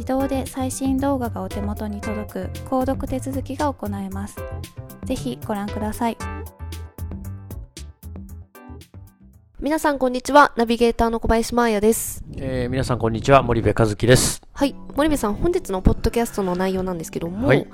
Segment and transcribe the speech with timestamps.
[0.00, 4.36] 自動で最新動画がお手元に届く購読手続きが行えます
[5.04, 6.16] ぜひご覧ください
[9.58, 10.54] 皆さんこんにちは。
[10.56, 12.24] ナビゲーターの小林真彩です。
[12.38, 14.40] えー皆さんこんにちは森部和樹です。
[14.54, 14.74] はい。
[14.96, 17.66] 森部さん、本日のポッドキャストの内容なんですけども、はい。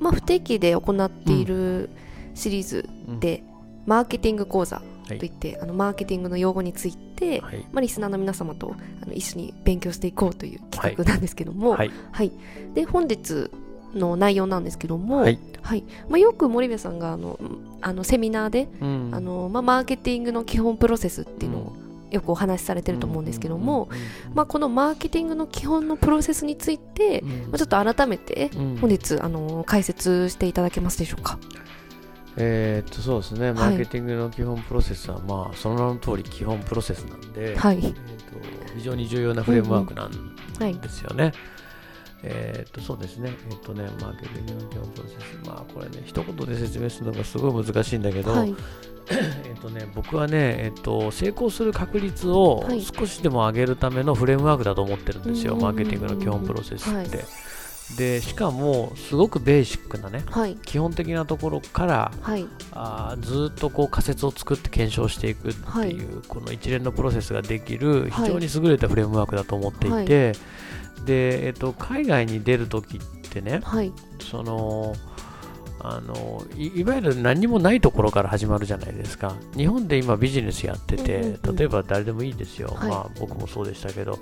[0.00, 1.90] まあ、不定期で行っている
[2.32, 2.88] シリーズ
[3.20, 3.42] で、
[3.84, 7.58] マーケティング講座といって、あの、マーケティングの用語について、はい。
[7.72, 11.90] まあ、リスナーの皆様とあの一緒に勉強していこうという企画なんですけども、はい。
[12.12, 12.32] はい。
[12.74, 13.50] で、本日
[13.94, 15.38] の内容なんですけども、はい。
[16.08, 17.38] まあ、よく森部さんがあの、
[17.80, 21.76] あのセミナーで、うんあの、まあ、マーケティングの基本プロセスっていうのを
[22.10, 23.88] よくお話しされてると思うんですけども、、
[24.32, 31.38] まあ、このマーケティングの基本のプロセスについて、うんまあ、ちょっと改めてうん本日あの解説していただけますでしょうか？
[32.38, 38.00] えーっとそうですね、マーケティングの基本プロセスは、まあ、その名の通り基本プロセスなんで、はいえーっと
[38.76, 40.10] 非常に重要なフレームワークなん
[40.60, 40.74] はい。
[40.74, 41.32] ですよね。
[42.22, 48.54] えーっとそうですね、えーっとね、マーケティングの基本プロセス、まあこれね、一言で説明するのがすごい難しいんだけど、はい。
[49.08, 57.24] えっとね、僕はね、えっと、成功する確率をはい少しでも上げるためのフレームワークだと思ってるんですよ、マーケティングの基本プロセスはいって。
[57.96, 60.56] で、しかも、すごくベーシックなね、はい。
[60.56, 62.46] 基本的なところからはい。
[62.72, 70.32] あーずーっとこう仮説を作って検証していくっていう、この一連のプロセスができるはい非常に優れたフレームワークだと思っていて、
[71.04, 73.92] で、えっと、海外に出るときってね、はい。
[74.20, 74.96] その
[75.88, 79.36] あのいいわゆる何もないところから始まるじゃないですか。
[79.56, 82.88] 日本で今ビジネスやってて、うんうんうん例えば誰でもいいですよ、はい。
[82.90, 84.18] まあ、僕もそうでしたけど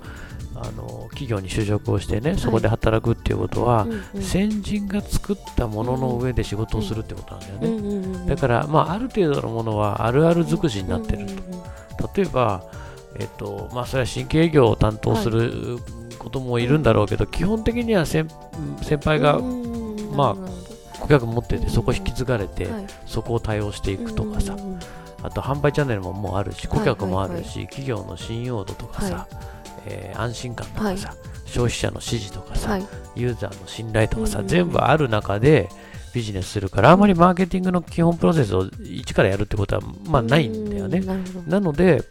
[0.53, 4.21] あの企業に就職をしてねそこで働くっていうことは、うんうん。
[4.21, 11.41] 先人が作ったものの上で仕事をするってことなんだよね、うんうんうんだから、まあ、ある程度のものはあるある尽くしになってるうんうんうん
[11.97, 12.63] と、例えば、
[13.19, 15.77] えっとまあ、それは新規営業を担当する
[16.17, 18.27] こともいるんだろうけど、基本的には先
[18.81, 19.39] 先輩が
[20.15, 20.64] まあ
[20.99, 24.57] 顧客持っててそこ引き継がれて、はいそこを対応していくとかさ、
[25.21, 29.27] あと販売チャンネルももうあるし、はい顧客もあるし、企業の信用度とかさ、は
[29.85, 32.85] えー安心感とかさ、消費者の支持とかさ、はい。
[33.15, 35.69] ユーザーの信頼とかさ、全部ある中で
[36.13, 41.49] ビジネスするから、あまりマーケティングの基本プロセスを一からやるってことは、まあないんだよねう。
[41.49, 42.03] なので、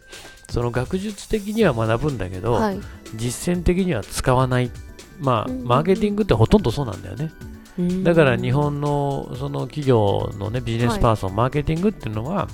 [0.49, 2.79] その学術的には学ぶんだけど、はい。
[3.15, 4.71] 実践的には使わない。
[5.19, 7.31] まあ、マーケティングってほとんどそうなんだよね。
[7.77, 12.47] うんだから日本のその企業のねビジネスパーソン、マーケティングっていうのは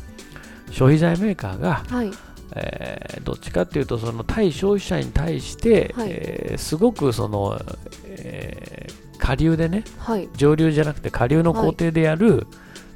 [0.71, 2.11] 消費財メーカーが、はい。
[2.55, 7.61] えーどっちかっていうとその対消費者に対して、はいえーすごくその、
[8.07, 10.27] えー下流でねはい。
[10.35, 12.47] 上流じゃなくて下流の工程でやる、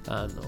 [0.07, 0.41] あの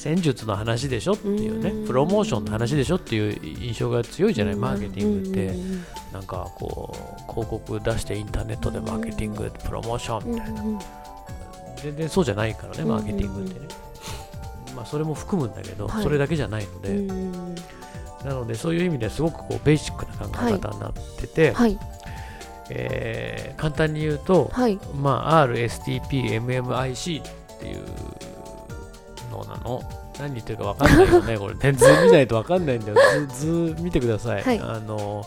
[0.00, 1.86] 戦術の話でしょっていうねうん。
[1.86, 5.88] プロモーションの話でしょっていう印象が強いじゃないマーケティングって。
[6.12, 10.62] なんかこう広告出してインターネットでマーケティングプロモーションみたいな。
[11.82, 13.66] 全然そうじゃないからね、マーケティングってね。
[14.74, 16.02] まあ、それも含むんだけど、はい。
[16.02, 17.54] それだけじゃないので、うん
[18.24, 21.78] なのでそういう意味ですごくこうベーシックな考え方になってて、はい。
[22.70, 24.78] えー簡単に言うと、はい。
[24.94, 27.84] まあ、RSTPMMIC っていう
[29.28, 29.82] のなの。
[30.18, 32.96] 何言ってるか分かんないよね、これ、ね、図見ないと分かんないんだよ。
[33.28, 34.42] 図図見てください。
[34.42, 35.24] はいあの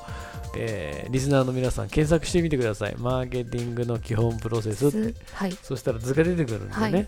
[0.55, 2.95] えーリスナーの皆さん、検索してみてください。
[2.97, 5.13] マーケティングの基本プロセスって。
[5.33, 6.73] はいそしたら図が出てくるんでね。
[6.73, 7.07] はい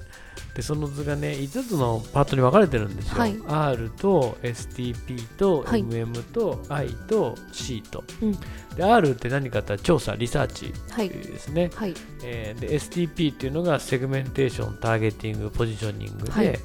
[0.56, 3.19] で、その図がね、5つのパートに分かれてるんですよ。
[3.19, 8.04] はい R と STP とはい MM と I と C と。
[8.22, 8.38] うん
[8.75, 11.69] で、R って何かって調査、リサーチはいですね。
[11.75, 11.94] はい
[12.24, 16.60] えーで STP っていうのがセグメンテーション、ターゲティング、ポジショニングで、はい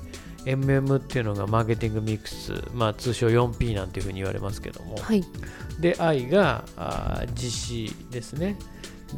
[0.48, 5.22] MM っていうのがマーケティングミックス、まあ、通称 4P なんていうふうに言われますけども、はい。
[5.80, 8.56] で I があー実施ですね。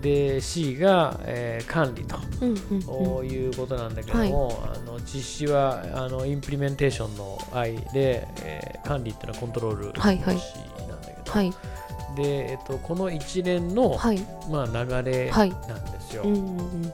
[0.01, 10.19] で C が、えー管理とうんうんいうことなんだけども、あの実施はあのインプリメンテーションの I で、えー管理っていうのはコントロールの C はい。
[10.19, 10.37] はい
[10.89, 11.53] なんだけど、はい。
[12.17, 14.19] でえっと、この一連の、はい。
[14.51, 14.67] まあ、
[15.03, 15.51] 流れはい。
[15.51, 16.23] なんですよ。
[16.25, 16.93] うんうんうん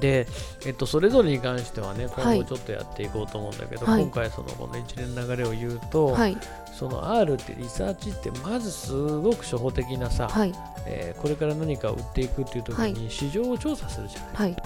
[0.00, 0.26] で、
[0.66, 2.38] えっと、それぞれに関してはね、今はい。
[2.40, 4.02] 後ちょっとやっていこうと思うんだけど、はい。
[4.02, 6.36] 今回そのこの一連の流れを言うと、はい。
[6.78, 10.52] その R ってリサーチってまずすごく初歩的なさ、はい。
[10.86, 12.92] えーこれから何かを売っていくっていう時はい。
[12.92, 14.32] に市場を調査するじゃない。
[14.34, 14.56] はい。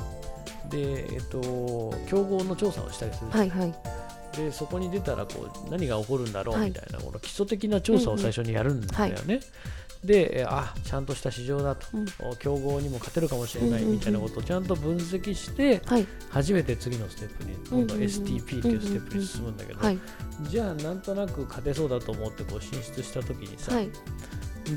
[0.70, 1.40] で、えっと、
[2.08, 3.74] 競合の調査をしたりするじゃないはいはい。
[4.36, 6.68] でそこに出たらこう何が起こるんだろうはい。
[6.68, 9.24] みたいな、この基礎的な調査を最初にやるんだよね。
[9.26, 12.06] で、えーあちゃんとした市場だと、うん。
[12.30, 16.06] お競合にも勝てるかもしれないみたいなことをちゃんと分析して、はい。
[16.30, 19.98] 初めて次のステップに、今度 STP っていうステップに進むんだけど、はい
[20.50, 23.88] じゃあなんとなく勝てそうだと思ってこう進出した時にさ、はい。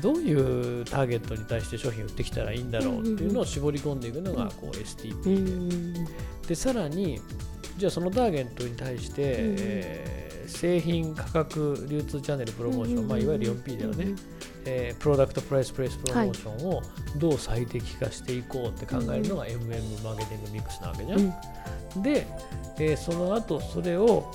[0.00, 5.94] どういうターゲットに対して商品を売ってきたらいいんだろうっていうのを絞り込んでいくのがこう STP で,、うん
[6.46, 7.20] でさらに
[7.76, 9.56] じゃあそのターゲットに対して、うん。
[9.58, 14.14] えー製品価格流通チャンネルプロモーション、うんまあ、いわゆる 4P だよね、
[14.64, 16.82] えープロダクトプライスプレイスプロモーションを
[17.16, 21.20] どう最適化していこうって考えるのが MM マーケティングミックスなわけじゃん。
[21.20, 22.02] うん。
[22.02, 22.26] で、
[22.78, 24.30] えーその後それを、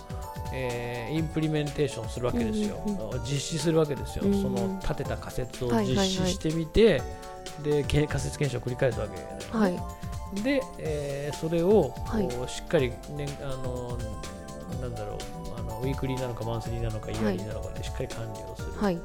[0.53, 2.81] えーインプリメンテーションするわけですよ、
[3.25, 6.07] 実施するわけですよ、うんその立てた仮説を実はいはいはい。
[6.07, 7.01] 施してみて、
[7.63, 10.41] でけ仮説検証を繰り返すわけだよね、はい。
[10.43, 12.29] で、えーそれをはい。
[12.29, 13.97] こうしっかり、ね、あの
[14.81, 15.17] なんだろう。
[15.17, 15.40] あ
[15.71, 18.95] のウィークリーなのかマンスリーなのかイヤリーなのかでしっかり管理をする、はい。
[18.95, 19.01] うん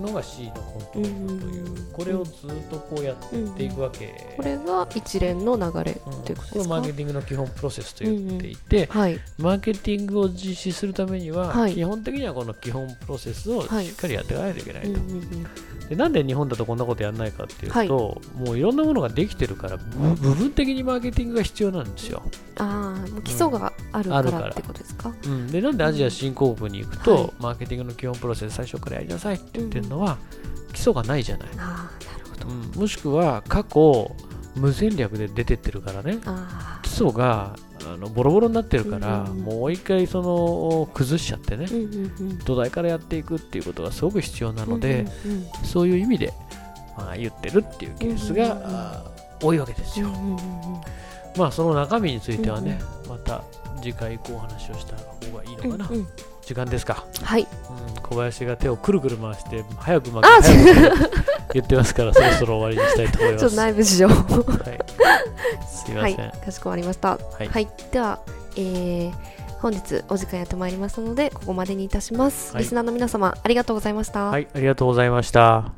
[0.00, 15.46] のが C のコントロールという、うんこれをずっとこうやっていくわけ、これが一連の流れうんということですかをマーケティングの基本プロセスと言っていて、はいマーケティングを実施するためには、はい基本的にはこの基本プロセスをしっかりやっていかないといけないと、うんうん
[15.88, 22.22] でなんで日本だとこんなことやらないかっていうと、はいもういろんなものができてるから部分的にマーケティングが必要なんですよ、
[22.56, 30.18] ああ基礎があるからってことですかうん、でなんでアジア新興国に行くと、マーケティングの基本プロセス最初からやりなさいって言ってるのは、
[30.72, 32.48] 基礎がないじゃない、ああなるほど。
[32.48, 34.14] うん、もしくは過去
[34.56, 36.18] 無戦略で出てってるからね。
[36.24, 37.56] あ基礎が
[37.86, 42.38] あのボロボロになってるから、うんもう一回その崩しちゃってね、あうんうんうん。
[42.38, 46.32] 土台からやっていくっていうことがすごく必要なので、うんうんそういう意味で、
[46.96, 49.14] まあ、言ってるっていうケースが、うんうんうん。
[49.42, 50.08] 多いわけですよ。
[50.08, 50.38] うんうんうん
[51.36, 53.42] まあその中身についてはね、また
[53.82, 55.88] 次回以降お話をした方がいいのかな。
[55.90, 56.06] うんうん
[56.44, 57.42] 時間ですか、はい。
[57.42, 58.02] うん。
[58.02, 63.40] 小林が手をくるくる回して、早く負あけ言ってますから、 そろそろ終わりにしたいと思います。
[63.40, 64.16] ちょっと内部事情はい、
[65.66, 66.16] すいません。
[66.18, 66.32] はい。
[66.44, 67.10] かしこまりました。
[67.10, 67.48] はい。
[67.48, 68.20] はい、では、
[68.56, 69.12] えー
[69.64, 72.64] 本日お時間やってまいりましたのでここまでにいたします、はい。
[72.64, 75.72] リスナーの皆様ありがとうございました、はい、ありがとうございました。